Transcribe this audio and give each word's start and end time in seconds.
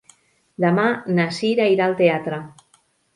Demà 0.63 0.85
na 1.19 1.25
Cira 1.39 1.67
irà 1.73 1.85
al 1.89 1.93
teatre. 1.99 2.41